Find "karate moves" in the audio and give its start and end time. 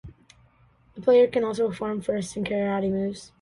2.43-3.29